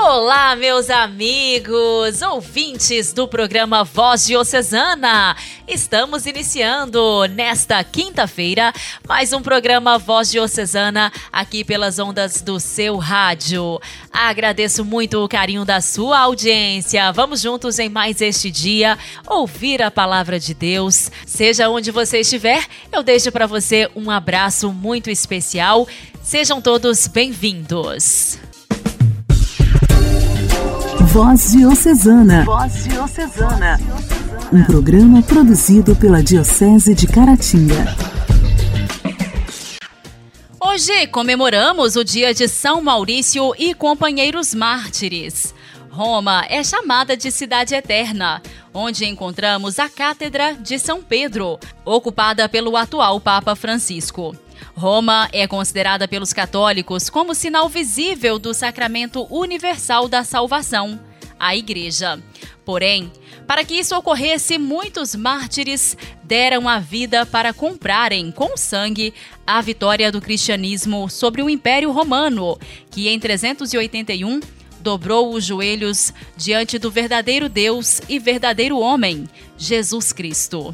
Olá, 0.00 0.54
meus 0.54 0.90
amigos, 0.90 2.22
ouvintes 2.22 3.12
do 3.12 3.26
programa 3.26 3.82
Voz 3.82 4.26
Diocesana. 4.26 5.36
Estamos 5.66 6.24
iniciando 6.24 7.26
nesta 7.26 7.82
quinta-feira 7.82 8.72
mais 9.08 9.32
um 9.32 9.42
programa 9.42 9.98
Voz 9.98 10.30
Diocesana 10.30 11.12
aqui 11.32 11.64
pelas 11.64 11.98
ondas 11.98 12.40
do 12.40 12.60
seu 12.60 12.96
rádio. 12.96 13.80
Agradeço 14.12 14.84
muito 14.84 15.18
o 15.18 15.28
carinho 15.28 15.64
da 15.64 15.80
sua 15.80 16.20
audiência. 16.20 17.10
Vamos 17.10 17.40
juntos 17.40 17.80
em 17.80 17.88
mais 17.88 18.20
este 18.20 18.52
dia 18.52 18.96
ouvir 19.26 19.82
a 19.82 19.90
palavra 19.90 20.38
de 20.38 20.54
Deus. 20.54 21.10
Seja 21.26 21.68
onde 21.68 21.90
você 21.90 22.20
estiver, 22.20 22.64
eu 22.92 23.02
deixo 23.02 23.32
para 23.32 23.48
você 23.48 23.90
um 23.96 24.12
abraço 24.12 24.72
muito 24.72 25.10
especial. 25.10 25.88
Sejam 26.22 26.62
todos 26.62 27.08
bem-vindos. 27.08 28.38
Voz 31.12 31.52
Diocesana. 31.52 32.44
Voz 32.44 32.84
Diocesana. 32.84 33.80
Um 34.52 34.62
programa 34.64 35.22
produzido 35.22 35.96
pela 35.96 36.22
Diocese 36.22 36.94
de 36.94 37.06
Caratinga. 37.06 37.96
Hoje 40.60 41.06
comemoramos 41.06 41.96
o 41.96 42.04
dia 42.04 42.34
de 42.34 42.46
São 42.46 42.82
Maurício 42.82 43.54
e 43.58 43.72
companheiros 43.72 44.54
mártires. 44.54 45.54
Roma 45.88 46.44
é 46.46 46.62
chamada 46.62 47.16
de 47.16 47.30
Cidade 47.30 47.74
Eterna, 47.74 48.42
onde 48.74 49.06
encontramos 49.06 49.78
a 49.78 49.88
Cátedra 49.88 50.54
de 50.54 50.78
São 50.78 51.02
Pedro, 51.02 51.58
ocupada 51.86 52.48
pelo 52.50 52.76
atual 52.76 53.18
Papa 53.18 53.56
Francisco. 53.56 54.36
Roma 54.74 55.28
é 55.32 55.46
considerada 55.46 56.06
pelos 56.06 56.32
católicos 56.32 57.10
como 57.10 57.34
sinal 57.34 57.68
visível 57.68 58.38
do 58.38 58.54
sacramento 58.54 59.26
universal 59.30 60.08
da 60.08 60.24
salvação, 60.24 61.00
a 61.38 61.56
Igreja. 61.56 62.22
Porém, 62.64 63.10
para 63.46 63.64
que 63.64 63.74
isso 63.74 63.96
ocorresse, 63.96 64.58
muitos 64.58 65.14
mártires 65.14 65.96
deram 66.22 66.68
a 66.68 66.78
vida 66.78 67.24
para 67.24 67.54
comprarem 67.54 68.30
com 68.30 68.56
sangue 68.58 69.14
a 69.46 69.60
vitória 69.62 70.12
do 70.12 70.20
cristianismo 70.20 71.08
sobre 71.08 71.40
o 71.40 71.48
Império 71.48 71.90
Romano, 71.90 72.58
que 72.90 73.08
em 73.08 73.18
381 73.18 74.40
dobrou 74.80 75.32
os 75.32 75.44
joelhos 75.44 76.12
diante 76.36 76.78
do 76.78 76.90
verdadeiro 76.90 77.48
Deus 77.48 78.02
e 78.08 78.18
verdadeiro 78.18 78.78
homem, 78.78 79.26
Jesus 79.56 80.12
Cristo. 80.12 80.72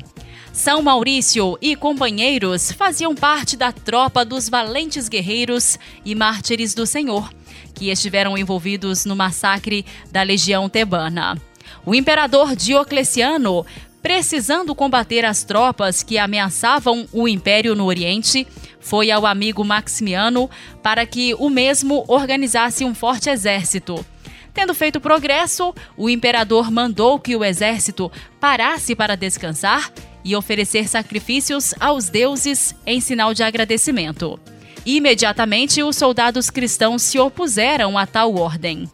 São 0.55 0.81
Maurício 0.81 1.59
e 1.61 1.75
companheiros 1.75 2.71
faziam 2.71 3.13
parte 3.13 3.57
da 3.57 3.73
tropa 3.73 4.25
dos 4.25 4.49
valentes 4.49 5.09
guerreiros 5.09 5.77
e 6.05 6.15
mártires 6.15 6.75
do 6.75 6.87
Senhor, 6.87 7.29
que 7.75 7.91
estiveram 7.91 8.39
envolvidos 8.39 9.05
no 9.05 9.17
massacre 9.17 9.85
da 10.13 10.23
legião 10.23 10.69
tebana. 10.69 11.37
O 11.85 11.93
imperador 11.93 12.55
Diocleciano, 12.55 13.67
precisando 14.01 14.77
combater 14.77 15.25
as 15.25 15.43
tropas 15.43 16.05
que 16.05 16.19
ameaçavam 16.19 17.05
o 17.13 17.27
império 17.27 17.75
no 17.75 17.87
Oriente, 17.87 18.47
foi 18.79 19.11
ao 19.11 19.27
amigo 19.27 19.65
Maximiano 19.65 20.49
para 20.81 21.05
que 21.05 21.35
o 21.35 21.51
mesmo 21.51 22.05
organizasse 22.07 22.85
um 22.85 22.95
forte 22.95 23.29
exército. 23.29 24.07
Tendo 24.55 24.73
feito 24.73 25.01
progresso, 25.01 25.75
o 25.97 26.09
imperador 26.09 26.71
mandou 26.71 27.19
que 27.19 27.35
o 27.35 27.43
exército 27.43 28.11
parasse 28.39 28.95
para 28.95 29.17
descansar 29.17 29.93
e 30.25 30.37
oferecer 30.37 30.89
sacrifícios 30.89 31.75
aos 31.81 32.09
deuses 32.09 32.75
em 32.87 33.01
sinal 33.01 33.35
de 33.35 33.43
agradecimento. 33.43 34.39
Imediatamente, 34.87 35.83
os 35.83 35.97
soldados 35.97 36.51
cristãos 36.51 37.03
se 37.03 37.19
opuseram 37.19 37.99
a 37.99 38.07
tal 38.07 38.37
ordem. 38.37 38.89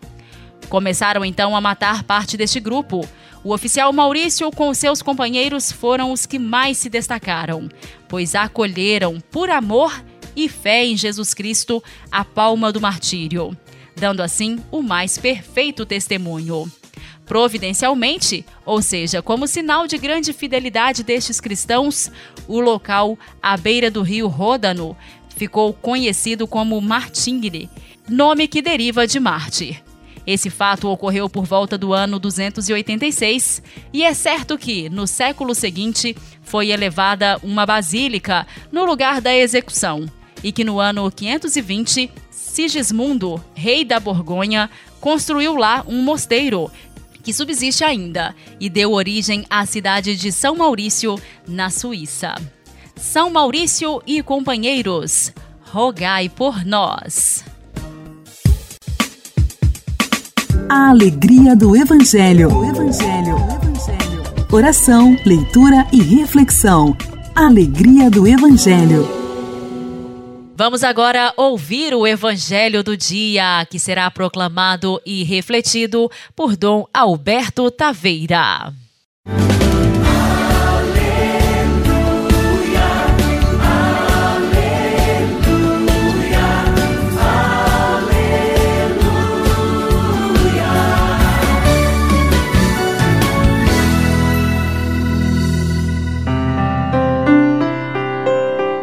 Começaram 0.70 1.24
então 1.24 1.54
a 1.54 1.60
matar 1.60 2.04
parte 2.04 2.36
deste 2.36 2.58
grupo. 2.58 3.06
O 3.44 3.52
oficial 3.52 3.92
Maurício 3.92 4.50
com 4.50 4.72
seus 4.72 5.02
companheiros 5.02 5.70
foram 5.70 6.10
os 6.10 6.26
que 6.26 6.38
mais 6.38 6.78
se 6.78 6.88
destacaram, 6.88 7.68
pois 8.08 8.34
acolheram, 8.34 9.20
por 9.30 9.50
amor 9.50 9.92
e 10.36 10.48
fé 10.48 10.84
em 10.84 10.96
Jesus 10.96 11.34
Cristo, 11.34 11.82
a 12.10 12.24
palma 12.24 12.72
do 12.72 12.80
martírio, 12.80 13.56
dando 14.00 14.22
assim 14.22 14.58
o 14.72 14.82
mais 14.82 15.18
perfeito 15.18 15.84
testemunho. 15.86 16.70
Providencialmente, 17.26 18.44
ou 18.66 18.82
seja, 18.82 19.22
como 19.22 19.46
sinal 19.46 19.86
de 19.86 19.96
grande 19.98 20.32
fidelidade 20.32 21.04
destes 21.04 21.40
cristãos, 21.40 22.10
o 22.48 22.58
local 22.58 23.16
à 23.40 23.56
beira 23.56 23.88
do 23.88 24.02
rio 24.02 24.26
Ródano 24.26 24.96
ficou 25.36 25.72
conhecido 25.72 26.48
como 26.48 26.80
Martingre, 26.80 27.70
nome 28.08 28.48
que 28.48 28.60
deriva 28.60 29.06
de 29.06 29.20
mártir. 29.20 29.80
Esse 30.26 30.50
fato 30.50 30.88
ocorreu 30.88 31.28
por 31.28 31.44
volta 31.44 31.78
do 31.78 31.92
ano 31.92 32.18
286 32.18 33.62
e 33.92 34.02
é 34.02 34.12
certo 34.12 34.58
que, 34.58 34.88
no 34.88 35.06
século 35.06 35.54
seguinte, 35.54 36.16
foi 36.42 36.70
elevada 36.70 37.38
uma 37.42 37.64
basílica 37.64 38.46
no 38.72 38.84
lugar 38.84 39.20
da 39.20 39.34
execução 39.34 40.06
e 40.42 40.52
que 40.52 40.64
no 40.64 40.78
ano 40.80 41.10
520, 41.10 42.10
Sigismundo, 42.50 43.40
rei 43.54 43.84
da 43.84 44.00
Borgonha, 44.00 44.68
construiu 45.00 45.54
lá 45.54 45.84
um 45.86 46.02
mosteiro 46.02 46.68
que 47.22 47.32
subsiste 47.32 47.84
ainda 47.84 48.34
e 48.58 48.68
deu 48.68 48.90
origem 48.90 49.46
à 49.48 49.64
cidade 49.64 50.16
de 50.16 50.32
São 50.32 50.56
Maurício, 50.56 51.16
na 51.46 51.70
Suíça. 51.70 52.34
São 52.96 53.30
Maurício 53.30 54.02
e 54.04 54.20
companheiros, 54.20 55.32
rogai 55.70 56.28
por 56.28 56.64
nós. 56.66 57.44
A 60.68 60.90
alegria 60.90 61.54
do 61.54 61.76
Evangelho. 61.76 62.48
Evangelho. 62.64 63.36
Evangelho. 63.36 64.22
Oração, 64.50 65.16
leitura 65.24 65.86
e 65.92 66.02
reflexão. 66.02 66.96
Alegria 67.32 68.10
do 68.10 68.26
Evangelho. 68.26 69.19
Vamos 70.60 70.84
agora 70.84 71.32
ouvir 71.38 71.94
o 71.94 72.06
Evangelho 72.06 72.82
do 72.82 72.94
dia, 72.94 73.66
que 73.70 73.78
será 73.78 74.10
proclamado 74.10 75.00
e 75.06 75.24
refletido 75.24 76.10
por 76.36 76.54
Dom 76.54 76.84
Alberto 76.92 77.70
Taveira. 77.70 78.70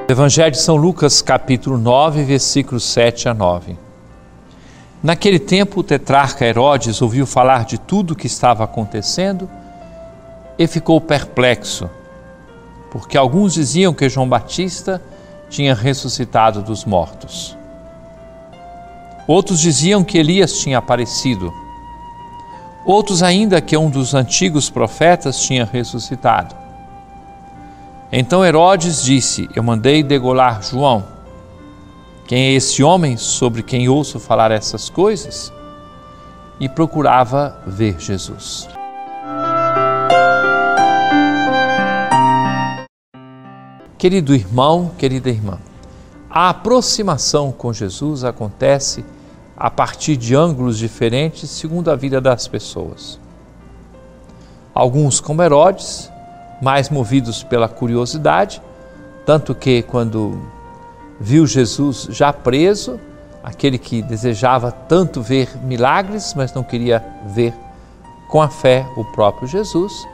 Evangelho 0.09 0.51
de 0.51 0.59
São 0.59 0.77
Lucas, 0.77 1.21
capítulo 1.21 1.77
9, 1.77 2.23
versículos 2.23 2.85
7 2.85 3.27
a 3.27 3.33
9. 3.33 3.77
Naquele 5.03 5.37
tempo, 5.37 5.81
o 5.81 5.83
tetrarca 5.83 6.45
Herodes 6.45 7.01
ouviu 7.01 7.27
falar 7.27 7.65
de 7.65 7.77
tudo 7.77 8.11
o 8.11 8.15
que 8.15 8.25
estava 8.25 8.63
acontecendo 8.63 9.49
e 10.57 10.65
ficou 10.65 11.01
perplexo, 11.01 11.89
porque 12.89 13.17
alguns 13.17 13.53
diziam 13.53 13.93
que 13.93 14.07
João 14.07 14.29
Batista 14.29 15.01
tinha 15.49 15.75
ressuscitado 15.75 16.61
dos 16.61 16.85
mortos. 16.85 17.57
Outros 19.27 19.59
diziam 19.59 20.05
que 20.05 20.17
Elias 20.17 20.57
tinha 20.57 20.77
aparecido. 20.77 21.53
Outros 22.85 23.21
ainda 23.21 23.59
que 23.59 23.75
um 23.75 23.89
dos 23.89 24.13
antigos 24.13 24.69
profetas 24.69 25.41
tinha 25.41 25.65
ressuscitado. 25.65 26.66
Então 28.11 28.45
Herodes 28.45 29.03
disse: 29.03 29.49
Eu 29.53 29.63
mandei 29.63 30.01
degolar 30.01 30.63
João. 30.63 31.03
Quem 32.25 32.47
é 32.47 32.51
esse 32.53 32.83
homem 32.83 33.17
sobre 33.17 33.63
quem 33.63 33.87
ouço 33.89 34.19
falar 34.19 34.51
essas 34.51 34.89
coisas? 34.89 35.51
E 36.59 36.67
procurava 36.67 37.61
ver 37.65 37.99
Jesus. 37.99 38.67
Querido 43.97 44.33
irmão, 44.33 44.91
querida 44.97 45.29
irmã, 45.29 45.57
a 46.29 46.49
aproximação 46.49 47.51
com 47.51 47.73
Jesus 47.73 48.23
acontece 48.23 49.03
a 49.55 49.69
partir 49.71 50.15
de 50.15 50.35
ângulos 50.35 50.77
diferentes 50.77 51.49
segundo 51.49 51.89
a 51.89 51.95
vida 51.95 52.21
das 52.21 52.47
pessoas. 52.47 53.19
Alguns, 54.73 55.19
como 55.19 55.41
Herodes, 55.41 56.11
mais 56.61 56.89
movidos 56.89 57.43
pela 57.43 57.67
curiosidade, 57.67 58.61
tanto 59.25 59.53
que 59.53 59.81
quando 59.83 60.39
viu 61.19 61.45
Jesus 61.45 62.07
já 62.11 62.31
preso, 62.31 62.99
aquele 63.43 63.77
que 63.77 64.01
desejava 64.01 64.71
tanto 64.71 65.21
ver 65.21 65.49
milagres, 65.63 66.33
mas 66.35 66.53
não 66.53 66.63
queria 66.63 67.05
ver 67.25 67.53
com 68.29 68.41
a 68.41 68.49
fé 68.49 68.85
o 68.95 69.05
próprio 69.05 69.47
Jesus, 69.47 70.07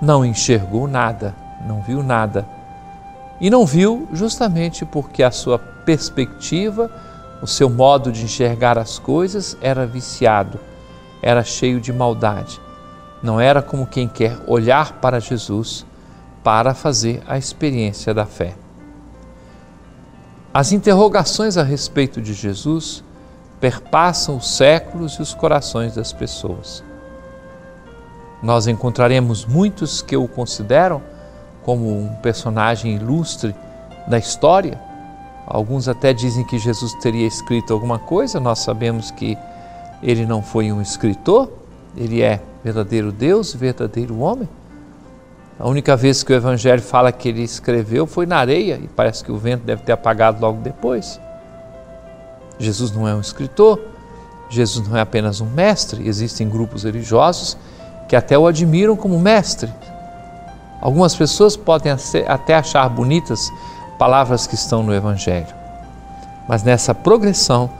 não 0.00 0.24
enxergou 0.24 0.86
nada 0.86 1.34
não 1.66 1.80
viu 1.80 2.02
nada. 2.02 2.46
E 3.40 3.50
não 3.50 3.64
viu 3.64 4.08
justamente 4.12 4.84
porque 4.84 5.22
a 5.22 5.30
sua 5.30 5.58
perspectiva, 5.58 6.90
o 7.42 7.46
seu 7.46 7.70
modo 7.70 8.12
de 8.12 8.24
enxergar 8.24 8.78
as 8.78 8.98
coisas 8.98 9.56
era 9.60 9.86
viciado, 9.86 10.58
era 11.22 11.42
cheio 11.42 11.80
de 11.80 11.92
maldade. 11.92 12.60
Não 13.22 13.40
era 13.40 13.60
como 13.60 13.86
quem 13.86 14.08
quer 14.08 14.38
olhar 14.46 14.94
para 14.94 15.20
Jesus 15.20 15.84
para 16.42 16.74
fazer 16.74 17.22
a 17.26 17.36
experiência 17.36 18.14
da 18.14 18.24
fé. 18.24 18.54
As 20.52 20.72
interrogações 20.72 21.56
a 21.56 21.62
respeito 21.62 22.20
de 22.20 22.32
Jesus 22.32 23.04
perpassam 23.60 24.36
os 24.36 24.56
séculos 24.56 25.14
e 25.14 25.22
os 25.22 25.34
corações 25.34 25.94
das 25.94 26.12
pessoas. 26.12 26.82
Nós 28.42 28.66
encontraremos 28.66 29.44
muitos 29.44 30.00
que 30.00 30.16
o 30.16 30.26
consideram 30.26 31.02
como 31.62 31.92
um 31.92 32.14
personagem 32.16 32.96
ilustre 32.96 33.54
da 34.08 34.18
história. 34.18 34.80
Alguns 35.46 35.88
até 35.88 36.12
dizem 36.12 36.44
que 36.44 36.58
Jesus 36.58 36.94
teria 36.94 37.26
escrito 37.26 37.72
alguma 37.72 37.98
coisa, 37.98 38.40
nós 38.40 38.60
sabemos 38.60 39.10
que 39.10 39.36
ele 40.02 40.24
não 40.24 40.40
foi 40.40 40.72
um 40.72 40.80
escritor, 40.80 41.52
ele 41.94 42.22
é 42.22 42.40
verdadeiro 42.62 43.10
Deus, 43.10 43.54
verdadeiro 43.54 44.18
homem. 44.20 44.48
A 45.58 45.68
única 45.68 45.96
vez 45.96 46.22
que 46.22 46.32
o 46.32 46.36
Evangelho 46.36 46.80
fala 46.80 47.12
que 47.12 47.28
ele 47.28 47.42
escreveu 47.42 48.06
foi 48.06 48.24
na 48.24 48.38
areia 48.38 48.80
e 48.82 48.88
parece 48.88 49.22
que 49.22 49.30
o 49.30 49.36
vento 49.36 49.62
deve 49.62 49.82
ter 49.82 49.92
apagado 49.92 50.40
logo 50.40 50.60
depois. 50.60 51.20
Jesus 52.58 52.92
não 52.92 53.06
é 53.06 53.14
um 53.14 53.20
escritor, 53.20 53.78
Jesus 54.48 54.88
não 54.88 54.96
é 54.96 55.00
apenas 55.00 55.40
um 55.40 55.46
mestre, 55.46 56.06
existem 56.06 56.48
grupos 56.48 56.84
religiosos 56.84 57.56
que 58.08 58.16
até 58.16 58.38
o 58.38 58.46
admiram 58.46 58.96
como 58.96 59.18
mestre. 59.18 59.70
Algumas 60.80 61.14
pessoas 61.14 61.56
podem 61.56 61.92
até 62.26 62.54
achar 62.54 62.88
bonitas 62.88 63.52
palavras 63.98 64.46
que 64.46 64.54
estão 64.54 64.82
no 64.82 64.94
Evangelho, 64.94 65.54
mas 66.48 66.62
nessa 66.62 66.94
progressão, 66.94 67.70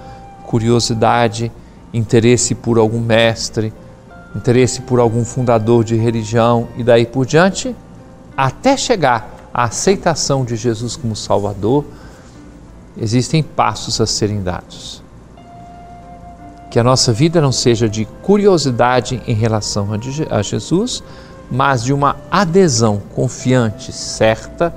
curiosidade, 0.46 1.50
interesse 1.92 2.54
por 2.54 2.78
algum 2.78 3.00
mestre, 3.00 3.72
interesse 4.34 4.82
por 4.82 5.00
algum 5.00 5.24
fundador 5.24 5.84
de 5.84 5.96
religião 5.96 6.68
e 6.76 6.84
daí 6.84 7.06
por 7.06 7.26
diante, 7.26 7.74
até 8.36 8.76
chegar 8.76 9.28
à 9.52 9.64
aceitação 9.64 10.44
de 10.44 10.56
Jesus 10.56 10.96
como 10.96 11.16
Salvador, 11.16 11.84
existem 12.96 13.42
passos 13.42 14.00
a 14.00 14.06
serem 14.06 14.42
dados. 14.42 15.02
Que 16.70 16.78
a 16.78 16.84
nossa 16.84 17.12
vida 17.12 17.40
não 17.40 17.50
seja 17.50 17.88
de 17.88 18.04
curiosidade 18.22 19.20
em 19.26 19.34
relação 19.34 19.88
a 20.30 20.42
Jesus, 20.42 21.02
mas 21.50 21.82
de 21.82 21.92
uma 21.92 22.16
adesão 22.30 23.02
confiante, 23.14 23.92
certa, 23.92 24.72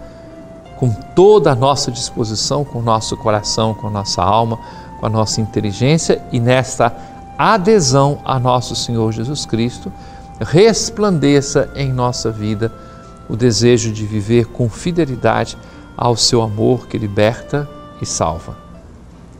com 0.77 0.89
toda 1.15 1.51
a 1.51 1.55
nossa 1.55 1.91
disposição, 1.91 2.65
com 2.65 2.79
o 2.79 2.81
nosso 2.81 3.15
coração, 3.15 3.75
com 3.75 3.87
a 3.87 3.91
nossa 3.91 4.23
alma, 4.23 4.57
com 4.99 5.05
a 5.05 5.09
nossa 5.09 5.39
inteligência 5.39 6.21
e 6.31 6.39
nesta 6.39 6.91
adesão 7.37 8.21
a 8.23 8.39
nosso 8.39 8.75
Senhor 8.75 9.11
Jesus 9.11 9.45
Cristo, 9.45 9.91
resplandeça 10.39 11.69
em 11.75 11.91
nossa 11.91 12.31
vida 12.31 12.71
o 13.29 13.35
desejo 13.35 13.91
de 13.91 14.05
viver 14.05 14.45
com 14.45 14.69
fidelidade 14.69 15.57
ao 15.95 16.15
seu 16.15 16.41
amor 16.41 16.87
que 16.87 16.97
liberta 16.97 17.69
e 18.01 18.05
salva. 18.05 18.57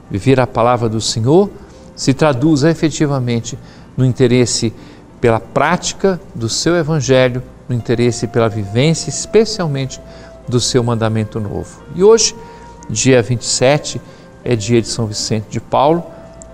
Viver 0.10 0.40
a 0.40 0.48
palavra 0.48 0.88
do 0.88 1.02
Senhor 1.02 1.50
se 1.96 2.14
traduz 2.14 2.64
efetivamente 2.64 3.58
no 3.96 4.06
interesse 4.06 4.74
pela 5.20 5.40
prática 5.40 6.20
do 6.34 6.50
seu 6.50 6.76
evangelho, 6.76 7.42
no 7.68 7.76
interesse 7.76 8.28
pela 8.28 8.50
vivência, 8.50 9.10
especialmente 9.10 10.00
do 10.48 10.60
seu 10.60 10.84
mandamento 10.84 11.40
novo. 11.40 11.82
E 11.96 12.04
hoje, 12.04 12.36
dia 12.90 13.22
27, 13.22 14.02
é 14.44 14.56
dia 14.56 14.82
de 14.82 14.88
São 14.88 15.06
Vicente 15.06 15.46
de 15.50 15.62
Paulo 15.62 16.04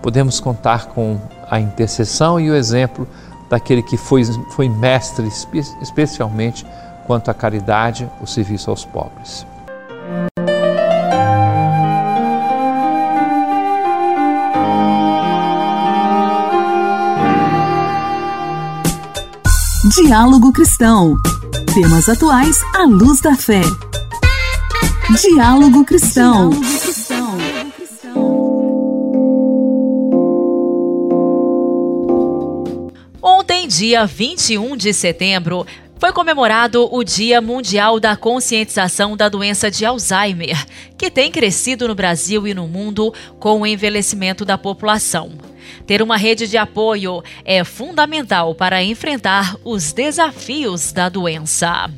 podemos 0.01 0.39
contar 0.39 0.87
com 0.87 1.19
a 1.49 1.59
intercessão 1.59 2.39
e 2.39 2.49
o 2.49 2.55
exemplo 2.55 3.07
daquele 3.49 3.81
que 3.81 3.97
foi, 3.97 4.23
foi 4.51 4.69
mestre, 4.69 5.27
especialmente 5.81 6.65
quanto 7.05 7.31
à 7.31 7.33
caridade, 7.33 8.09
o 8.21 8.27
serviço 8.27 8.69
aos 8.69 8.85
pobres. 8.85 9.45
Diálogo 19.95 20.51
Cristão. 20.51 21.15
Temas 21.73 22.07
atuais 22.07 22.57
à 22.75 22.83
luz 22.83 23.21
da 23.21 23.35
fé. 23.35 23.61
Diálogo 25.19 25.83
Cristão. 25.83 26.49
Diálogo 26.49 26.88
dia 33.79 34.05
21 34.05 34.75
de 34.75 34.91
setembro, 34.91 35.65
foi 35.97 36.11
comemorado 36.11 36.93
o 36.93 37.01
Dia 37.01 37.39
Mundial 37.39 37.97
da 37.97 38.13
Conscientização 38.13 39.15
da 39.15 39.29
Doença 39.29 39.71
de 39.71 39.85
Alzheimer, 39.85 40.65
que 40.97 41.09
tem 41.09 41.31
crescido 41.31 41.87
no 41.87 41.95
Brasil 41.95 42.45
e 42.45 42.53
no 42.53 42.67
mundo 42.67 43.13
com 43.39 43.61
o 43.61 43.65
envelhecimento 43.65 44.43
da 44.43 44.57
população. 44.57 45.31
Ter 45.87 46.01
uma 46.01 46.17
rede 46.17 46.45
de 46.45 46.57
apoio 46.57 47.23
é 47.45 47.63
fundamental 47.63 48.53
para 48.53 48.83
enfrentar 48.83 49.55
os 49.63 49.93
desafios 49.93 50.91
da 50.91 51.07
doença. 51.07 51.89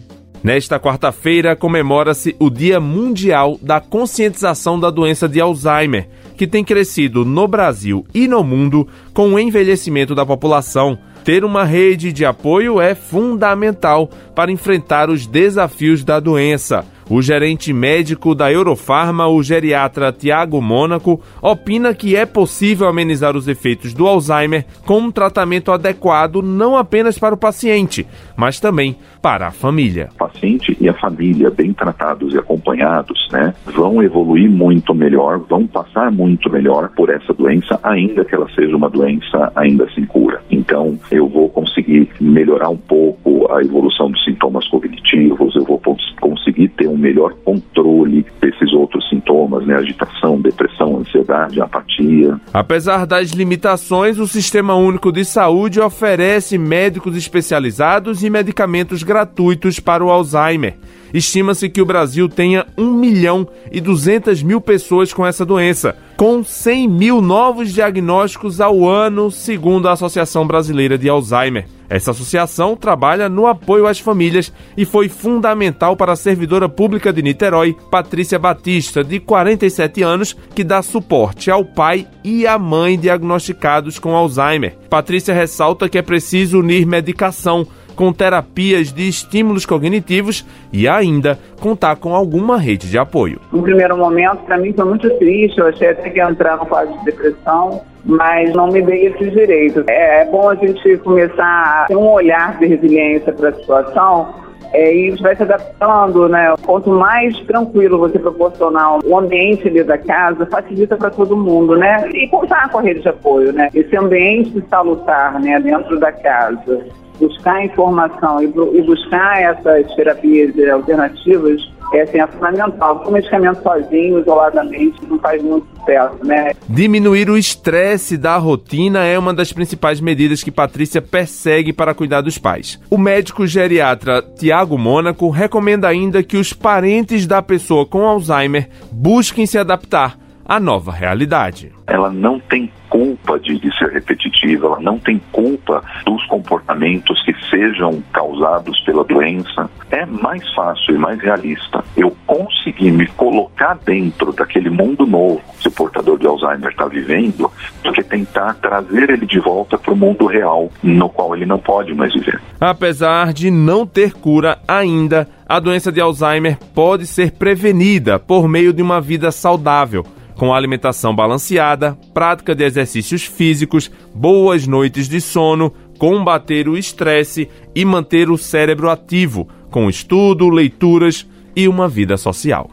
Nesta 0.43 0.79
quarta-feira 0.79 1.55
comemora-se 1.55 2.35
o 2.37 2.51
Dia 2.51 2.79
Mundial 2.79 3.57
da 3.59 3.81
Conscientização 3.81 4.79
da 4.79 4.91
Doença 4.91 5.27
de 5.27 5.41
Alzheimer, 5.41 6.07
que 6.41 6.47
tem 6.47 6.63
crescido 6.63 7.23
no 7.23 7.47
Brasil 7.47 8.03
e 8.15 8.27
no 8.27 8.43
mundo 8.43 8.87
com 9.13 9.31
o 9.31 9.39
envelhecimento 9.39 10.15
da 10.15 10.25
população 10.25 10.97
ter 11.23 11.45
uma 11.45 11.63
rede 11.63 12.11
de 12.11 12.25
apoio 12.25 12.81
é 12.81 12.95
fundamental 12.95 14.09
para 14.33 14.51
enfrentar 14.51 15.11
os 15.11 15.27
desafios 15.27 16.03
da 16.03 16.19
doença. 16.19 16.83
O 17.09 17.21
gerente 17.21 17.73
médico 17.73 18.33
da 18.33 18.51
Eurofarma, 18.51 19.27
o 19.27 19.43
geriatra 19.43 20.11
Tiago 20.11 20.61
Mônaco, 20.61 21.21
opina 21.41 21.93
que 21.93 22.15
é 22.15 22.25
possível 22.25 22.87
amenizar 22.87 23.35
os 23.35 23.47
efeitos 23.47 23.93
do 23.93 24.07
Alzheimer 24.07 24.65
com 24.85 24.99
um 24.99 25.11
tratamento 25.11 25.71
adequado 25.71 26.41
não 26.41 26.77
apenas 26.77 27.19
para 27.19 27.35
o 27.35 27.37
paciente, 27.37 28.07
mas 28.35 28.59
também 28.59 28.95
para 29.21 29.47
a 29.47 29.51
família. 29.51 30.09
O 30.15 30.17
paciente 30.17 30.75
e 30.79 30.89
a 30.89 30.93
família, 30.93 31.49
bem 31.49 31.73
tratados 31.73 32.33
e 32.33 32.37
acompanhados, 32.37 33.27
né, 33.31 33.53
vão 33.65 34.01
evoluir 34.01 34.49
muito 34.49 34.93
melhor, 34.93 35.39
vão 35.39 35.67
passar 35.67 36.11
muito 36.11 36.49
melhor 36.49 36.89
por 36.95 37.09
essa 37.09 37.33
doença, 37.33 37.79
ainda 37.83 38.25
que 38.25 38.33
ela 38.33 38.49
seja 38.55 38.75
uma 38.75 38.89
doença 38.89 39.51
ainda 39.55 39.87
sem 39.93 40.05
cura. 40.05 40.41
Então, 40.49 40.97
eu 41.11 41.27
vou 41.27 41.49
conseguir 41.49 42.09
melhorar 42.19 42.69
um 42.69 42.77
pouco 42.77 43.51
a 43.51 43.61
evolução 43.61 44.09
dos 44.09 44.23
sintomas 44.23 44.67
cognitivos, 44.67 45.55
eu 45.55 45.63
vou 45.63 45.79
conseguir 46.19 46.69
ter 46.69 46.87
um 46.87 46.97
melhor 47.01 47.33
controle 47.43 48.25
desses 48.39 48.71
outros 48.73 49.07
sintomas, 49.09 49.65
né? 49.65 49.75
Agitação, 49.75 50.39
depressão, 50.39 50.97
ansiedade, 50.97 51.59
apatia. 51.59 52.39
Apesar 52.53 53.05
das 53.05 53.31
limitações, 53.31 54.19
o 54.19 54.27
Sistema 54.27 54.75
Único 54.75 55.11
de 55.11 55.25
Saúde 55.25 55.81
oferece 55.81 56.57
médicos 56.57 57.17
especializados 57.17 58.23
e 58.23 58.29
medicamentos 58.29 59.03
gratuitos 59.03 59.79
para 59.79 60.05
o 60.05 60.09
Alzheimer. 60.09 60.75
Estima-se 61.13 61.69
que 61.69 61.81
o 61.81 61.85
Brasil 61.85 62.29
tenha 62.29 62.65
1 62.77 62.93
milhão 62.93 63.47
e 63.71 63.81
200 63.81 64.41
mil 64.43 64.61
pessoas 64.61 65.13
com 65.13 65.25
essa 65.25 65.45
doença, 65.45 65.95
com 66.15 66.43
100 66.43 66.87
mil 66.87 67.21
novos 67.21 67.73
diagnósticos 67.73 68.61
ao 68.61 68.87
ano, 68.87 69.31
segundo 69.31 69.87
a 69.87 69.93
Associação 69.93 70.45
Brasileira 70.45 70.97
de 70.97 71.09
Alzheimer. 71.09 71.65
Essa 71.91 72.11
associação 72.11 72.77
trabalha 72.77 73.27
no 73.27 73.45
apoio 73.45 73.85
às 73.85 73.99
famílias 73.99 74.53
e 74.77 74.85
foi 74.85 75.09
fundamental 75.09 75.97
para 75.97 76.13
a 76.13 76.15
servidora 76.15 76.69
pública 76.69 77.11
de 77.11 77.21
Niterói, 77.21 77.75
Patrícia 77.91 78.39
Batista, 78.39 79.03
de 79.03 79.19
47 79.19 80.01
anos, 80.01 80.33
que 80.55 80.63
dá 80.63 80.81
suporte 80.81 81.51
ao 81.51 81.65
pai 81.65 82.07
e 82.23 82.47
à 82.47 82.57
mãe 82.57 82.97
diagnosticados 82.97 83.99
com 83.99 84.15
Alzheimer. 84.15 84.77
Patrícia 84.89 85.33
ressalta 85.33 85.89
que 85.89 85.97
é 85.97 86.01
preciso 86.01 86.59
unir 86.59 86.85
medicação 86.85 87.67
com 88.01 88.11
terapias 88.11 88.91
de 88.91 89.07
estímulos 89.07 89.63
cognitivos 89.63 90.43
e 90.73 90.87
ainda 90.87 91.37
contar 91.59 91.97
com 91.97 92.15
alguma 92.15 92.57
rede 92.57 92.89
de 92.89 92.97
apoio. 92.97 93.39
No 93.51 93.61
primeiro 93.61 93.95
momento, 93.95 94.37
para 94.37 94.57
mim 94.57 94.73
foi 94.73 94.85
muito 94.85 95.07
triste, 95.19 95.59
eu 95.59 95.67
achei 95.67 95.89
até 95.89 96.09
que 96.09 96.17
ia 96.17 96.27
entrar 96.27 96.57
no 96.57 96.65
quadro 96.65 96.97
de 96.97 97.05
depressão, 97.05 97.83
mas 98.03 98.51
não 98.55 98.71
me 98.71 98.81
dei 98.81 99.05
esse 99.05 99.29
direito. 99.29 99.83
É, 99.87 100.23
é 100.23 100.25
bom 100.25 100.49
a 100.49 100.55
gente 100.55 100.97
começar 100.97 101.83
a 101.83 101.85
ter 101.89 101.95
um 101.95 102.09
olhar 102.09 102.57
de 102.57 102.65
resiliência 102.65 103.31
para 103.33 103.49
a 103.49 103.53
situação 103.53 104.33
é, 104.73 104.95
e 104.95 105.11
vai 105.21 105.35
se 105.35 105.43
adaptando, 105.43 106.27
né? 106.27 106.55
Quanto 106.65 106.89
mais 106.89 107.37
tranquilo 107.41 107.99
você 107.99 108.17
proporcionar 108.17 109.05
o 109.05 109.19
ambiente 109.19 109.67
ali 109.67 109.83
da 109.83 109.99
casa, 109.99 110.47
facilita 110.47 110.97
para 110.97 111.11
todo 111.11 111.37
mundo, 111.37 111.77
né? 111.77 112.09
E 112.15 112.27
contar 112.29 112.67
com 112.71 112.79
a 112.79 112.81
rede 112.81 113.01
de 113.01 113.09
apoio, 113.09 113.53
né? 113.53 113.69
Esse 113.75 113.95
ambiente 113.95 114.63
salutar, 114.71 115.39
né, 115.39 115.59
dentro 115.59 115.99
da 115.99 116.11
casa. 116.11 116.83
Buscar 117.21 117.63
informação 117.63 118.41
e, 118.41 118.45
e 118.45 118.81
buscar 118.81 119.41
essas 119.41 119.93
terapias 119.95 120.51
alternativas 120.69 121.61
é, 121.93 122.01
assim, 122.01 122.19
é 122.19 122.27
fundamental. 122.27 123.03
O 123.05 123.11
medicamento 123.11 123.61
sozinho, 123.61 124.19
isoladamente, 124.19 124.97
não 125.07 125.19
faz 125.19 125.41
muito 125.43 125.67
sucesso, 125.77 126.17
né? 126.23 126.53
Diminuir 126.67 127.29
o 127.29 127.37
estresse 127.37 128.17
da 128.17 128.37
rotina 128.37 129.03
é 129.03 129.19
uma 129.19 129.33
das 129.33 129.51
principais 129.51 129.99
medidas 129.99 130.41
que 130.41 130.51
Patrícia 130.51 131.01
persegue 131.01 131.73
para 131.73 131.93
cuidar 131.93 132.21
dos 132.21 132.37
pais. 132.37 132.79
O 132.89 132.97
médico 132.97 133.45
geriatra 133.45 134.21
Tiago 134.21 134.77
Mônaco 134.77 135.29
recomenda 135.29 135.87
ainda 135.87 136.23
que 136.23 136.37
os 136.37 136.53
parentes 136.53 137.27
da 137.27 137.41
pessoa 137.41 137.85
com 137.85 138.07
Alzheimer 138.07 138.69
busquem 138.91 139.45
se 139.45 139.57
adaptar 139.57 140.20
à 140.45 140.59
nova 140.59 140.91
realidade. 140.91 141.71
Ela 141.87 142.09
não 142.09 142.39
tem 142.39 142.71
culpa 142.89 143.39
de, 143.39 143.57
de, 143.57 143.75
ser 143.77 143.89
repetitiva, 143.89 144.67
ela 144.67 144.79
não 144.81 144.99
tem 144.99 145.19
culpa 145.31 145.81
dos 146.05 146.25
comportamentos 146.25 147.23
que 147.23 147.33
sejam 147.49 148.03
causados 148.11 148.79
pela 148.81 149.03
doença. 149.03 149.69
É 149.89 150.05
mais 150.05 150.43
fácil 150.53 150.95
e 150.95 150.97
mais 150.97 151.19
realista 151.21 151.83
eu 151.95 152.15
conseguir 152.27 152.91
me 152.91 153.07
colocar 153.07 153.77
dentro 153.85 154.33
daquele 154.33 154.69
mundo 154.69 155.05
novo 155.05 155.41
que 155.59 155.67
o 155.67 155.71
portador 155.71 156.17
de 156.19 156.27
Alzheimer 156.27 156.69
está 156.69 156.87
vivendo, 156.87 157.49
do 157.83 157.91
que 157.93 158.03
tentar 158.03 158.55
trazer 158.55 159.09
ele 159.09 159.25
de 159.25 159.39
volta 159.39 159.77
para 159.77 159.93
o 159.93 159.95
mundo 159.95 160.25
real, 160.25 160.69
no 160.83 161.07
qual 161.07 161.35
ele 161.35 161.45
não 161.45 161.59
pode 161.59 161.93
mais 161.93 162.13
viver. 162.13 162.41
Apesar 162.59 163.31
de 163.31 163.49
não 163.49 163.85
ter 163.85 164.13
cura 164.13 164.59
ainda, 164.67 165.27
a 165.47 165.59
doença 165.59 165.91
de 165.91 166.01
Alzheimer 166.01 166.57
pode 166.73 167.05
ser 167.05 167.31
prevenida 167.31 168.19
por 168.19 168.47
meio 168.47 168.73
de 168.73 168.81
uma 168.81 168.99
vida 168.99 169.31
saudável 169.31 170.05
com 170.41 170.51
alimentação 170.51 171.15
balanceada, 171.15 171.95
prática 172.15 172.55
de 172.55 172.63
exercícios 172.63 173.23
físicos, 173.23 173.91
boas 174.11 174.65
noites 174.65 175.07
de 175.07 175.21
sono, 175.21 175.71
combater 175.99 176.67
o 176.67 176.75
estresse 176.75 177.47
e 177.75 177.85
manter 177.85 178.27
o 178.27 178.39
cérebro 178.39 178.89
ativo, 178.89 179.47
com 179.69 179.87
estudo, 179.87 180.49
leituras 180.49 181.27
e 181.55 181.67
uma 181.67 181.87
vida 181.87 182.17
social. 182.17 182.71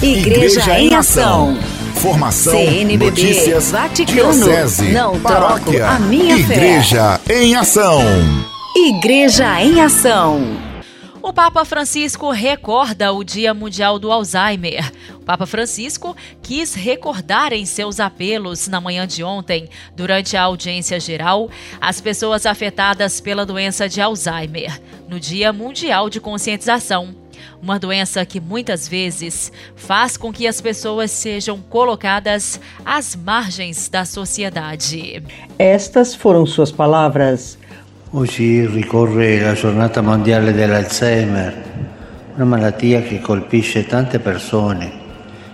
Igreja, 0.00 0.60
Igreja 0.60 0.78
em 0.78 0.94
Ação. 0.94 1.58
Formação, 1.96 2.52
CNBB, 2.52 3.04
notícias, 3.06 3.72
Vaticano, 3.72 4.32
diocese, 4.32 4.92
não 4.92 5.18
paróquia, 5.18 5.88
a 5.88 5.98
minha 5.98 6.36
Igreja 6.36 7.18
fé. 7.24 7.42
em 7.42 7.56
Ação. 7.56 8.00
Igreja 8.76 9.60
em 9.60 9.80
Ação. 9.80 10.65
O 11.26 11.32
Papa 11.32 11.64
Francisco 11.64 12.30
recorda 12.30 13.12
o 13.12 13.24
Dia 13.24 13.52
Mundial 13.52 13.98
do 13.98 14.12
Alzheimer. 14.12 14.92
O 15.16 15.24
Papa 15.24 15.44
Francisco 15.44 16.16
quis 16.40 16.72
recordar 16.72 17.52
em 17.52 17.66
seus 17.66 17.98
apelos 17.98 18.68
na 18.68 18.80
manhã 18.80 19.08
de 19.08 19.24
ontem, 19.24 19.68
durante 19.96 20.36
a 20.36 20.42
audiência 20.42 21.00
geral, 21.00 21.50
as 21.80 22.00
pessoas 22.00 22.46
afetadas 22.46 23.20
pela 23.20 23.44
doença 23.44 23.88
de 23.88 24.00
Alzheimer, 24.00 24.80
no 25.08 25.18
Dia 25.18 25.52
Mundial 25.52 26.08
de 26.08 26.20
Conscientização. 26.20 27.12
Uma 27.60 27.76
doença 27.76 28.24
que 28.24 28.38
muitas 28.38 28.86
vezes 28.86 29.50
faz 29.74 30.16
com 30.16 30.32
que 30.32 30.46
as 30.46 30.60
pessoas 30.60 31.10
sejam 31.10 31.58
colocadas 31.58 32.60
às 32.84 33.16
margens 33.16 33.88
da 33.88 34.04
sociedade. 34.04 35.24
Estas 35.58 36.14
foram 36.14 36.46
suas 36.46 36.70
palavras. 36.70 37.58
Oggi 38.16 38.64
ricorre 38.64 39.38
la 39.38 39.52
giornata 39.52 40.00
mondiale 40.00 40.54
dell'Alzheimer, 40.54 41.64
una 42.36 42.44
malattia 42.46 43.02
che 43.02 43.20
colpisce 43.20 43.84
tante 43.84 44.20
persone, 44.20 44.90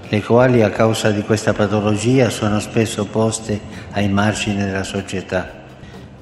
le 0.09 0.23
quali 0.23 0.62
a 0.62 0.71
causa 0.71 1.11
di 1.11 1.23
questa 1.23 1.52
patologia 1.54 2.31
sono 2.31 2.61
spesso 2.61 3.07
poste 3.07 3.59
ai 3.90 4.09
margini 4.09 4.64
della 4.64 4.85
società. 4.85 5.50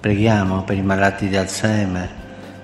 Preghiamo 0.00 0.62
per 0.62 0.78
i 0.78 0.82
malati 0.82 1.28
di 1.28 1.36
Alzheimer, 1.36 2.08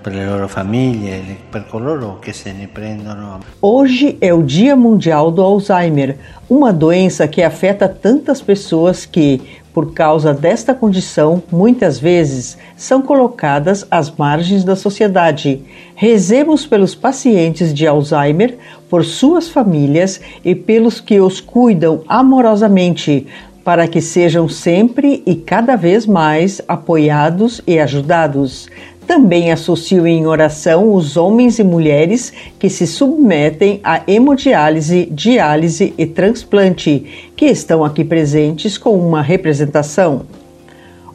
per 0.01 0.15
le 0.15 0.25
loro 0.25 0.47
famiglie, 0.47 1.21
per 1.47 1.67
coloro 1.67 2.17
che 2.17 2.33
se 2.33 2.53
ne 2.53 2.67
prendono. 2.67 3.41
Hoje 3.59 4.17
é 4.19 4.33
o 4.33 4.41
Dia 4.41 4.75
Mundial 4.75 5.31
do 5.31 5.43
Alzheimer, 5.43 6.17
uma 6.49 6.73
doença 6.73 7.27
que 7.27 7.43
afeta 7.43 7.87
tantas 7.87 8.41
pessoas 8.41 9.05
que, 9.05 9.39
por 9.77 9.93
causa 9.93 10.33
desta 10.33 10.73
condição, 10.73 11.43
muitas 11.51 11.99
vezes 11.99 12.57
são 12.75 12.99
colocadas 12.99 13.85
às 13.91 14.09
margens 14.09 14.63
da 14.63 14.75
sociedade. 14.75 15.61
Rezemos 15.93 16.65
pelos 16.65 16.95
pacientes 16.95 17.71
de 17.71 17.85
Alzheimer, 17.85 18.57
por 18.89 19.05
suas 19.05 19.47
famílias 19.47 20.19
e 20.43 20.55
pelos 20.55 20.99
que 20.99 21.19
os 21.19 21.39
cuidam 21.39 22.01
amorosamente, 22.07 23.27
para 23.63 23.87
que 23.87 24.01
sejam 24.01 24.49
sempre 24.49 25.21
e 25.27 25.35
cada 25.35 25.75
vez 25.75 26.07
mais 26.07 26.59
apoiados 26.67 27.61
e 27.67 27.77
ajudados. 27.77 28.67
Também 29.07 29.53
associo 29.53 30.05
em 30.05 30.27
oração 30.27 30.93
os 30.93 31.15
homens 31.15 31.59
e 31.59 31.63
mulheres 31.63 32.33
que 32.59 32.69
se 32.69 32.85
submetem 32.85 33.79
a 33.81 34.01
hemodiálise, 34.05 35.07
diálise 35.09 35.93
e 35.97 36.05
transplante, 36.05 37.31
que 37.33 37.45
estão 37.45 37.85
aqui 37.85 38.03
presentes 38.03 38.77
com 38.77 38.99
uma 38.99 39.21
representação. 39.21 40.25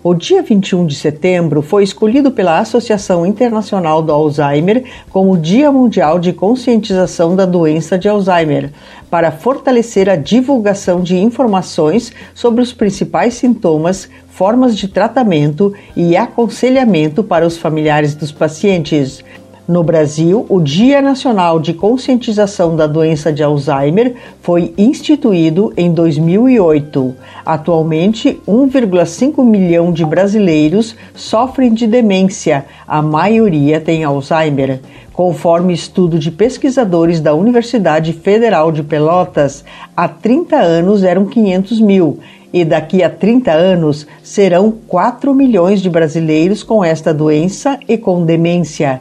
O 0.05 0.15
dia 0.15 0.43
21 0.43 0.85
de 0.85 0.97
setembro 0.97 1.63
foi 1.63 1.85
escolhido 1.85 2.33
pela 2.33 2.59
Associação 2.59 3.25
Internacional 3.25 4.03
do 4.03 4.11
Alzheimer 4.11 4.83
como 5.11 5.39
Dia 5.39 5.71
Mundial 5.71 6.19
de 6.19 6.33
Conscientização 6.33 7.37
da 7.37 7.47
Doença 7.47 7.97
de 7.97 8.09
Alzheimer, 8.09 8.73
para 9.09 9.31
fortalecer 9.31 10.11
a 10.11 10.17
divulgação 10.17 11.03
de 11.03 11.17
informações 11.17 12.13
sobre 12.35 12.63
os 12.63 12.73
principais 12.73 13.35
sintomas, 13.35 14.09
formas 14.35 14.77
de 14.77 14.89
tratamento 14.89 15.73
e 15.95 16.17
aconselhamento 16.17 17.23
para 17.23 17.47
os 17.47 17.57
familiares 17.57 18.15
dos 18.15 18.33
pacientes. 18.33 19.23
No 19.69 19.85
Brasil, 19.85 20.45
o 20.49 20.61
Dia 20.61 21.01
Nacional 21.01 21.61
de 21.61 21.73
Conscientização 21.73 22.75
da 22.75 22.87
Doença 22.87 23.33
de 23.33 23.45
Alzheimer 23.45 24.17
foi 24.41 24.75
instituído 24.77 25.73
em 25.77 25.93
2008. 25.93 27.15
Atualmente, 27.47 28.41
1,5 28.47 29.45
milhão 29.45 29.93
de 29.93 30.05
brasileiros 30.05 30.97
sofrem 31.15 31.73
de 31.73 31.87
demência, 31.87 32.65
a 32.89 33.01
maioria 33.01 33.81
tem 33.81 34.03
Alzheimer. 34.03 34.81
Conforme 35.13 35.75
estudo 35.75 36.19
de 36.19 36.31
pesquisadores 36.31 37.21
da 37.21 37.35
Universidade 37.35 38.13
Federal 38.15 38.73
de 38.73 38.83
Pelotas, 38.83 39.65
há 39.97 40.09
30 40.09 40.57
anos 40.57 41.05
eram 41.05 41.27
500 41.27 41.81
mil 41.81 42.19
e 42.53 42.65
daqui 42.65 43.03
a 43.03 43.11
30 43.11 43.51
anos 43.51 44.07
serão 44.23 44.73
4 44.87 45.35
milhões 45.35 45.81
de 45.81 45.89
brasileiros 45.89 46.63
com 46.63 46.85
esta 46.85 47.13
doença 47.13 47.79
e 47.89 47.97
com 47.97 48.25
demência 48.25 49.01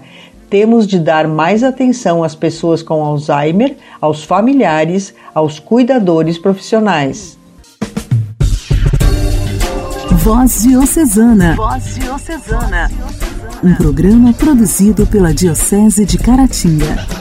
temos 0.51 0.85
de 0.85 0.99
dar 0.99 1.29
mais 1.29 1.63
atenção 1.63 2.25
às 2.25 2.35
pessoas 2.35 2.83
com 2.83 3.01
Alzheimer, 3.01 3.77
aos 4.01 4.21
familiares, 4.21 5.15
aos 5.33 5.59
cuidadores 5.59 6.37
profissionais. 6.37 7.39
Voz 10.11 10.63
Diocesana. 10.63 11.55
Voz 11.55 11.95
Diocesana. 11.95 12.91
Um 13.63 13.73
programa 13.75 14.33
produzido 14.33 15.07
pela 15.07 15.33
Diocese 15.33 16.05
de 16.05 16.17
Caratinga. 16.17 17.20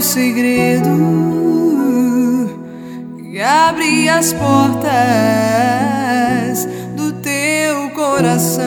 Segredo 0.00 0.90
que 3.18 3.40
abre 3.40 4.08
as 4.08 4.32
portas 4.32 4.88
do 6.96 7.12
teu 7.14 7.90
coração? 7.90 8.66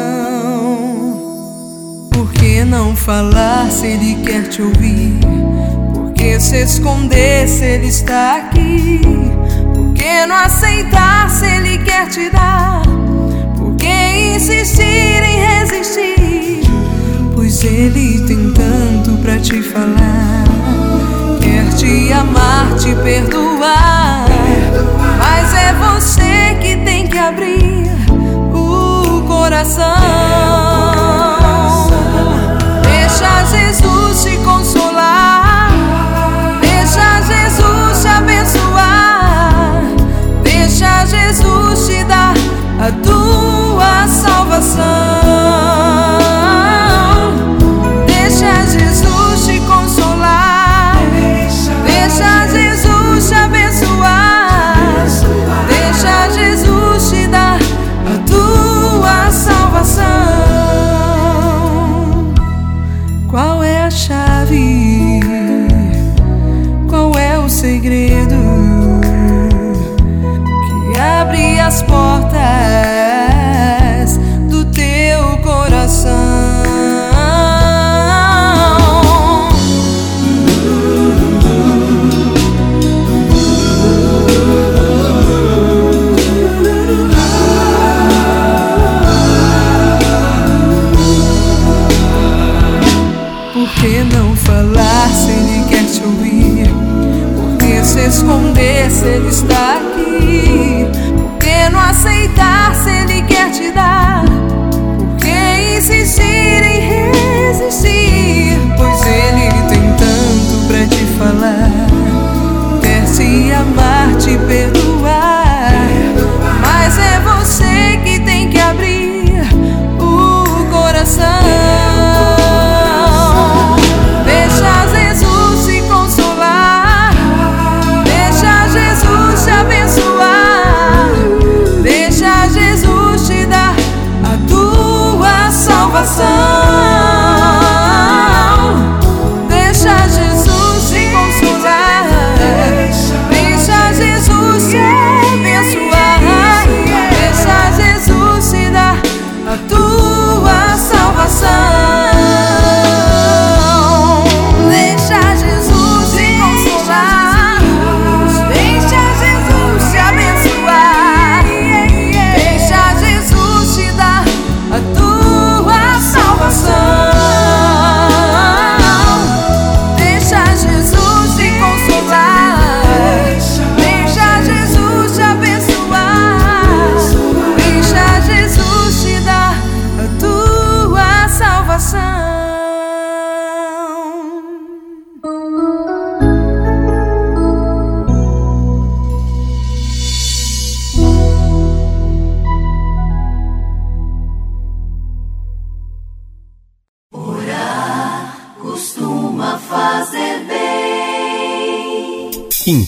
Por 2.13 2.31
que 2.31 2.63
não 2.63 2.95
falar 2.95 3.69
se 3.71 3.87
ele 3.87 4.23
quer 4.23 4.47
te 4.47 4.61
ouvir? 4.61 5.19
Por 5.93 6.13
que 6.13 6.39
se 6.39 6.63
esconder 6.63 7.47
se 7.47 7.65
ele 7.65 7.87
está 7.87 8.37
aqui? 8.37 9.01
que 10.03 10.25
não 10.25 10.35
aceitar 10.35 11.29
se 11.29 11.45
Ele 11.45 11.77
quer 11.77 12.09
te 12.09 12.29
dar? 12.29 12.81
Por 13.57 13.75
que 13.77 14.35
insistir 14.35 14.83
em 14.83 15.39
resistir? 15.39 16.61
Pois 17.33 17.63
Ele 17.63 18.19
tem 18.27 18.51
tanto 18.51 19.17
pra 19.21 19.39
te 19.39 19.61
falar. 19.61 20.52
Te 21.83 22.13
amar, 22.13 22.73
te 22.79 22.95
perdoar. 22.95 24.25
Mas 25.19 25.53
é 25.53 25.73
você 25.73 26.57
que 26.61 26.77
tem 26.77 27.05
que 27.07 27.17
abrir 27.17 27.91
o 28.53 29.21
coração. 29.27 29.83
Deixa 32.83 33.43
Jesus 33.47 34.23
te 34.23 34.37
consolar. 34.45 35.71
Deixa 36.61 37.21
Jesus 37.21 38.01
te 38.01 38.07
abençoar. 38.07 39.83
Deixa 40.41 41.05
Jesus 41.05 41.85
te 41.85 42.01
dar 42.05 42.33
a 42.79 42.91
tua 43.03 44.07
salvação. 44.07 45.42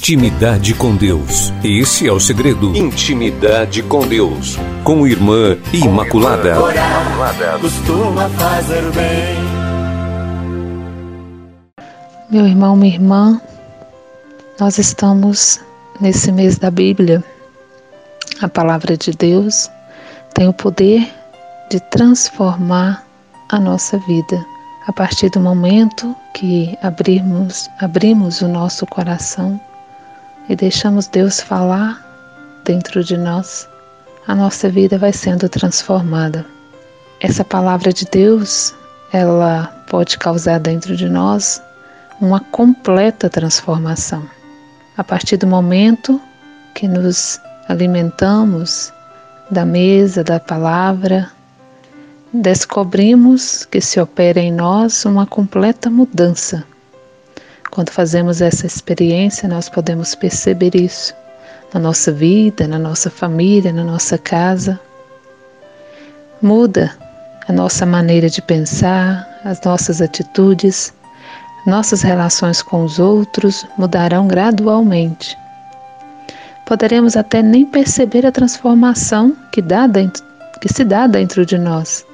Intimidade 0.06 0.76
com 0.76 0.96
Deus. 0.96 1.52
Esse 1.64 2.08
é 2.08 2.12
o 2.12 2.20
segredo. 2.20 2.78
Intimidade 2.78 3.82
com 3.82 4.08
Deus. 4.08 4.56
Com 4.84 5.08
Irmã 5.08 5.58
Imaculada. 5.74 6.62
Orar, 6.62 7.60
costuma 7.60 8.30
fazer 8.30 8.84
bem. 8.92 9.36
Meu 12.30 12.46
irmão, 12.46 12.76
minha 12.76 12.94
irmã, 12.94 13.42
nós 14.60 14.78
estamos 14.78 15.60
nesse 16.00 16.32
mês 16.32 16.60
da 16.60 16.70
Bíblia. 16.70 17.24
A 18.44 18.48
palavra 18.48 18.96
de 18.96 19.10
Deus 19.10 19.72
tem 20.36 20.48
o 20.48 20.54
poder 20.54 21.12
de 21.72 21.80
transformar 21.90 23.04
a 23.50 23.60
nossa 23.60 23.98
vida. 23.98 24.46
A 24.86 24.94
partir 24.94 25.32
do 25.32 25.40
momento 25.40 26.16
que 26.36 26.78
abrirmos, 26.84 27.68
abrimos 27.82 28.44
o 28.44 28.48
nosso 28.48 28.86
coração 28.86 29.60
e 30.50 30.56
deixamos 30.56 31.08
Deus 31.08 31.40
falar 31.40 32.04
dentro 32.64 33.04
de 33.04 33.18
nós, 33.18 33.68
a 34.28 34.36
nossa 34.36 34.70
vida 34.70 34.98
vai 34.98 35.14
sendo 35.14 35.48
transformada. 35.50 36.46
Essa 37.20 37.44
palavra 37.44 37.94
de 37.94 38.06
Deus, 38.06 38.74
ela 39.12 39.68
pode 39.88 40.18
causar 40.18 40.60
dentro 40.60 40.96
de 40.96 41.08
nós 41.08 41.62
uma 42.20 42.40
completa 42.40 43.30
transformação. 43.30 44.24
A 44.98 45.04
partir 45.04 45.38
do 45.38 45.48
momento 45.48 46.20
que 46.74 46.88
nos 46.88 47.40
alimentamos 47.68 48.92
da 49.50 49.66
mesa 49.66 50.24
da 50.24 50.40
palavra, 50.40 51.30
descobrimos 52.34 53.66
que 53.66 53.80
se 53.80 54.00
opera 54.00 54.40
em 54.40 54.52
nós 54.52 55.06
uma 55.06 55.26
completa 55.26 55.90
mudança 55.90 56.64
quando 57.76 57.90
fazemos 57.90 58.42
essa 58.42 58.66
experiência, 58.66 59.50
nós 59.50 59.68
podemos 59.68 60.16
perceber 60.16 60.74
isso 60.74 61.14
na 61.74 61.80
nossa 61.80 62.10
vida, 62.10 62.66
na 62.70 62.80
nossa 62.80 63.10
família, 63.10 63.74
na 63.74 63.84
nossa 63.84 64.18
casa. 64.18 64.80
Muda 66.42 66.96
a 67.50 67.52
nossa 67.52 67.86
maneira 67.86 68.30
de 68.30 68.42
pensar, 68.42 69.28
as 69.44 69.60
nossas 69.60 70.02
atitudes, 70.02 70.94
nossas 71.68 72.02
relações 72.02 72.62
com 72.62 72.86
os 72.86 72.98
outros 72.98 73.68
mudarão 73.78 74.26
gradualmente. 74.26 75.38
Poderemos 76.66 77.18
até 77.18 77.42
nem 77.42 77.66
perceber 77.66 78.26
a 78.26 78.32
transformação 78.32 79.36
que, 79.52 79.62
dá 79.62 79.86
dentro, 79.86 80.24
que 80.62 80.74
se 80.74 80.86
dá 80.86 81.08
dentro 81.08 81.46
de 81.46 81.58
nós, 81.58 82.06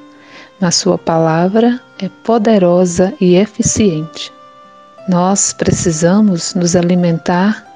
mas 0.59 0.73
Sua 0.73 0.97
palavra 0.97 1.79
é 1.99 2.09
poderosa 2.23 3.13
e 3.21 3.35
eficiente. 3.35 4.40
Nós 5.11 5.51
precisamos 5.51 6.55
nos 6.55 6.73
alimentar 6.73 7.67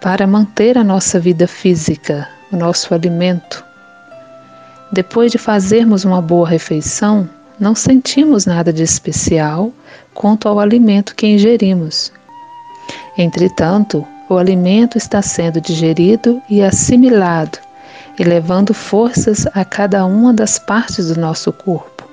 para 0.00 0.24
manter 0.24 0.78
a 0.78 0.84
nossa 0.84 1.18
vida 1.18 1.48
física, 1.48 2.28
o 2.52 2.56
nosso 2.56 2.94
alimento. 2.94 3.64
Depois 4.92 5.32
de 5.32 5.38
fazermos 5.38 6.04
uma 6.04 6.22
boa 6.22 6.48
refeição, 6.48 7.28
não 7.58 7.74
sentimos 7.74 8.46
nada 8.46 8.72
de 8.72 8.84
especial 8.84 9.72
quanto 10.14 10.46
ao 10.46 10.60
alimento 10.60 11.16
que 11.16 11.26
ingerimos. 11.26 12.12
Entretanto, 13.18 14.06
o 14.28 14.36
alimento 14.38 14.96
está 14.96 15.20
sendo 15.22 15.60
digerido 15.60 16.40
e 16.48 16.62
assimilado 16.62 17.58
e 18.16 18.22
levando 18.22 18.72
forças 18.72 19.44
a 19.52 19.64
cada 19.64 20.06
uma 20.06 20.32
das 20.32 20.56
partes 20.56 21.08
do 21.08 21.20
nosso 21.20 21.52
corpo. 21.52 22.11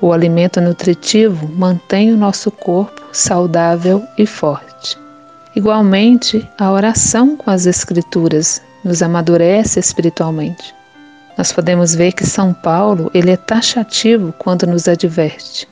O 0.00 0.12
alimento 0.12 0.60
nutritivo 0.60 1.48
mantém 1.48 2.12
o 2.12 2.16
nosso 2.16 2.50
corpo 2.50 3.02
saudável 3.12 4.02
e 4.18 4.26
forte. 4.26 4.98
Igualmente, 5.54 6.46
a 6.58 6.70
oração 6.70 7.34
com 7.34 7.50
as 7.50 7.64
Escrituras 7.64 8.60
nos 8.84 9.02
amadurece 9.02 9.80
espiritualmente. 9.80 10.74
Nós 11.38 11.50
podemos 11.50 11.94
ver 11.94 12.12
que 12.12 12.26
São 12.26 12.52
Paulo 12.52 13.10
ele 13.14 13.30
é 13.30 13.36
taxativo 13.36 14.34
quando 14.38 14.66
nos 14.66 14.86
adverte. 14.86 15.66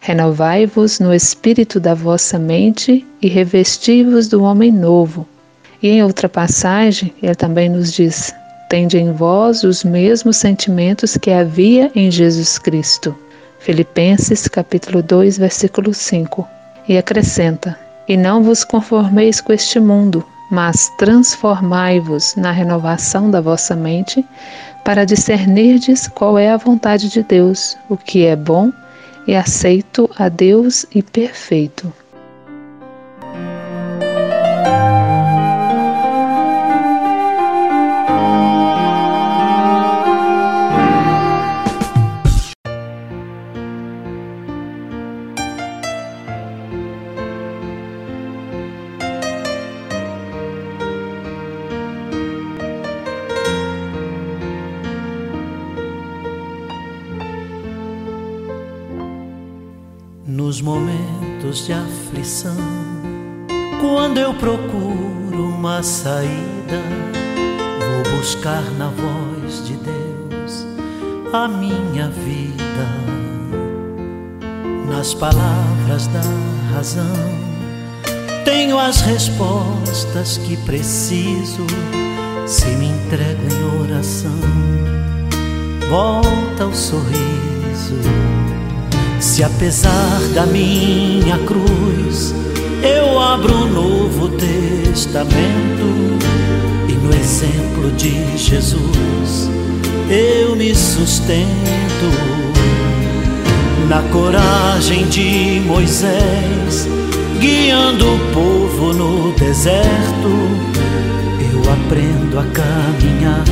Renovai-vos 0.00 0.98
no 0.98 1.12
espírito 1.12 1.78
da 1.78 1.92
vossa 1.94 2.38
mente 2.38 3.06
e 3.20 3.28
revesti-vos 3.28 4.28
do 4.28 4.42
homem 4.42 4.72
novo. 4.72 5.26
E 5.82 5.88
em 5.88 6.02
outra 6.02 6.28
passagem, 6.28 7.12
ele 7.22 7.34
também 7.34 7.68
nos 7.68 7.92
diz: 7.92 8.34
Tende 8.68 8.96
em 8.96 9.12
vós 9.12 9.62
os 9.62 9.84
mesmos 9.84 10.36
sentimentos 10.36 11.16
que 11.16 11.30
havia 11.30 11.90
em 11.94 12.10
Jesus 12.10 12.58
Cristo. 12.58 13.14
Filipenses 13.58 14.46
capítulo 14.48 15.02
2, 15.02 15.38
versículo 15.38 15.92
5. 15.92 16.46
E 16.88 16.96
acrescenta: 16.96 17.78
E 18.08 18.16
não 18.16 18.42
vos 18.42 18.64
conformeis 18.64 19.40
com 19.40 19.52
este 19.52 19.80
mundo, 19.80 20.24
mas 20.50 20.88
transformai-vos 20.98 22.34
na 22.36 22.50
renovação 22.50 23.30
da 23.30 23.40
vossa 23.40 23.74
mente, 23.74 24.24
para 24.84 25.04
discernirdes 25.04 26.08
qual 26.08 26.38
é 26.38 26.50
a 26.50 26.56
vontade 26.56 27.10
de 27.10 27.22
Deus, 27.22 27.76
o 27.88 27.96
que 27.96 28.24
é 28.24 28.34
bom 28.34 28.72
e 29.26 29.36
aceito 29.36 30.08
a 30.18 30.28
Deus 30.28 30.86
e 30.94 31.02
perfeito. 31.02 31.92
Buscar 68.18 68.64
na 68.76 68.88
voz 68.88 69.64
de 69.64 69.74
Deus 69.74 70.66
a 71.32 71.46
minha 71.46 72.08
vida. 72.08 72.88
Nas 74.90 75.14
palavras 75.14 76.08
da 76.08 76.22
razão, 76.74 77.14
tenho 78.44 78.76
as 78.76 79.02
respostas 79.02 80.38
que 80.38 80.56
preciso. 80.56 81.64
Se 82.44 82.66
me 82.70 82.86
entrego 82.86 83.42
em 83.52 83.84
oração, 83.84 84.40
volta 85.88 86.66
o 86.66 86.74
sorriso. 86.74 88.00
Se 89.20 89.44
apesar 89.44 90.20
da 90.34 90.44
minha 90.44 91.38
cruz 91.46 92.34
eu 92.82 93.20
abro 93.20 93.54
um 93.54 93.68
novo 93.72 94.28
testamento 94.30 96.07
exemplo 97.28 97.92
de 97.92 98.38
Jesus 98.38 99.50
eu 100.08 100.56
me 100.56 100.74
sustento 100.74 101.46
na 103.86 104.00
coragem 104.10 105.06
de 105.08 105.60
Moisés 105.66 106.88
guiando 107.38 108.14
o 108.14 108.18
povo 108.32 108.94
no 108.94 109.32
deserto. 109.32 110.30
Eu 111.52 111.60
aprendo 111.70 112.38
a 112.38 112.44
caminhar 112.44 113.44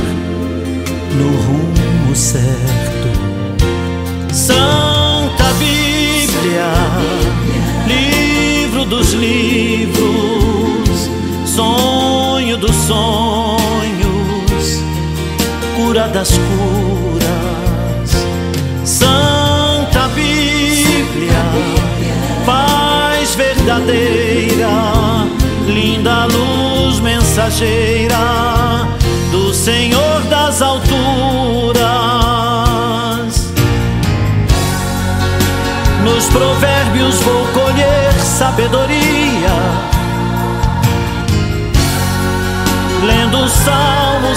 no 1.13 1.27
rumo 1.43 2.15
certo. 2.15 3.07
Santa 4.33 5.53
Bíblia, 5.59 6.73
livro 7.87 8.85
dos 8.85 9.13
livros, 9.13 10.07
sonho 11.45 12.57
dos 12.57 12.75
sonhos, 12.75 13.46
cura 15.97 16.07
das 16.09 16.29
curas. 16.29 18.11
Santa 18.85 20.07
Bíblia, 20.09 21.43
paz 22.45 23.33
verdadeira, 23.35 24.69
linda 25.65 26.25
luz 26.25 26.99
mensageira 26.99 28.87
do 29.31 29.51
Senhor 29.51 30.21
das 30.29 30.61
alturas. 30.61 30.87
Nos 36.03 36.25
provérbios 36.25 37.15
vou 37.21 37.43
colher 37.53 38.13
sabedoria. 38.19 39.57
Lendo 43.03 43.39
os 43.39 43.51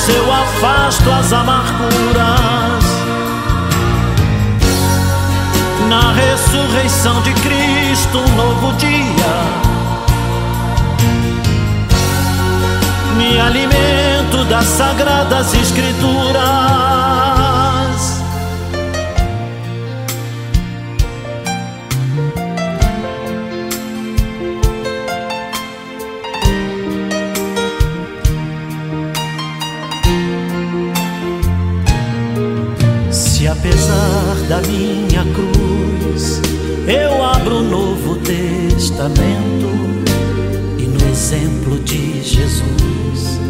salmos 0.01 0.09
eu 0.09 0.33
afasto 0.33 1.11
as 1.11 1.33
amarguras. 1.33 2.85
Na 5.89 6.13
ressurreição 6.13 7.21
de 7.23 7.33
Cristo, 7.35 8.19
um 8.19 8.37
novo 8.37 8.73
dia. 8.75 8.91
Me 13.17 13.41
alimento 13.41 14.45
das 14.49 14.65
sagradas 14.65 15.53
escrituras. 15.55 17.40
Da 34.49 34.61
minha 34.63 35.25
cruz. 35.33 36.41
Eu 36.87 37.25
abro 37.25 37.57
um 37.57 37.71
novo 37.71 38.17
testamento 38.17 39.71
e 40.79 40.83
no 40.83 41.09
exemplo 41.09 41.79
de 41.81 42.23
Jesus 42.23 43.41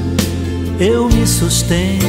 eu 0.78 1.08
me 1.08 1.26
sustento. 1.26 2.00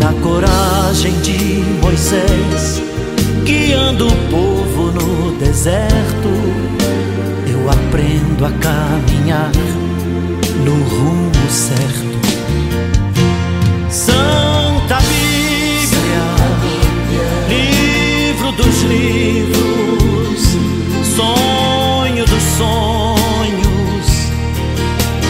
Na 0.00 0.12
coragem 0.22 1.12
de 1.20 1.62
Moisés 1.82 2.82
guiando 3.44 4.08
o 4.08 4.16
povo 4.30 4.92
no 4.92 5.38
deserto 5.38 6.28
eu 7.46 7.70
aprendo 7.70 8.44
a 8.44 8.50
caminhar 8.50 9.52
no 10.64 10.74
rumo 10.74 11.50
certo. 11.50 12.12
Santa 13.90 14.41
dos 18.56 18.82
livros, 18.82 20.40
sonho 21.16 22.24
dos 22.26 22.42
sonhos, 22.58 24.06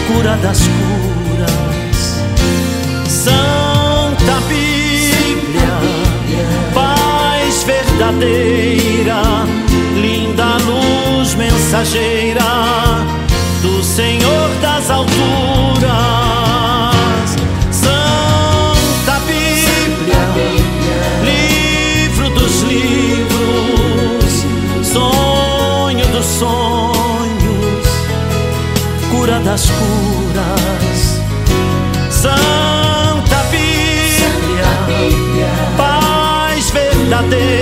cura 0.09 0.37
das 0.43 0.59
curas. 0.59 2.23
Santa 3.09 4.41
Bíblia, 4.49 5.79
paz 6.75 7.65
verdadeira, 7.65 9.23
linda 9.95 10.57
luz 10.67 11.35
mensageira 11.35 12.43
do 13.63 13.83
Senhor 13.83 14.51
das 14.61 14.91
alturas. 14.91 15.62
Das 29.53 29.71
curas. 29.71 31.21
Santa 32.09 33.43
Bíblia, 33.51 34.65
paz 35.77 36.71
verdadeira, 36.71 37.62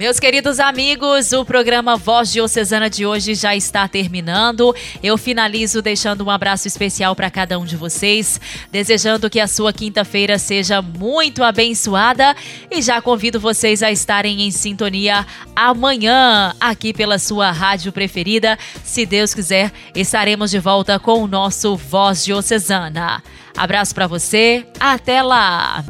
Meus 0.00 0.18
queridos 0.18 0.58
amigos, 0.58 1.30
o 1.34 1.44
programa 1.44 1.94
Voz 1.94 2.32
Diocesana 2.32 2.88
de 2.88 3.04
hoje 3.04 3.34
já 3.34 3.54
está 3.54 3.86
terminando. 3.86 4.74
Eu 5.02 5.18
finalizo 5.18 5.82
deixando 5.82 6.24
um 6.24 6.30
abraço 6.30 6.66
especial 6.66 7.14
para 7.14 7.30
cada 7.30 7.58
um 7.58 7.66
de 7.66 7.76
vocês, 7.76 8.40
desejando 8.72 9.28
que 9.28 9.38
a 9.38 9.46
sua 9.46 9.74
quinta-feira 9.74 10.38
seja 10.38 10.80
muito 10.80 11.44
abençoada 11.44 12.34
e 12.70 12.80
já 12.80 13.02
convido 13.02 13.38
vocês 13.38 13.82
a 13.82 13.92
estarem 13.92 14.40
em 14.40 14.50
sintonia 14.50 15.26
amanhã 15.54 16.54
aqui 16.58 16.94
pela 16.94 17.18
sua 17.18 17.50
rádio 17.50 17.92
preferida. 17.92 18.58
Se 18.82 19.04
Deus 19.04 19.34
quiser, 19.34 19.70
estaremos 19.94 20.50
de 20.50 20.58
volta 20.58 20.98
com 20.98 21.22
o 21.22 21.28
nosso 21.28 21.76
Voz 21.76 22.24
Diocesana. 22.24 23.22
Abraço 23.54 23.94
para 23.94 24.06
você, 24.06 24.66
até 24.80 25.20
lá. 25.22 25.84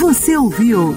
Você 0.00 0.36
ouviu 0.36 0.96